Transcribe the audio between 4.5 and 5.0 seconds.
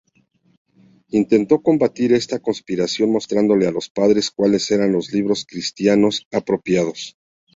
eran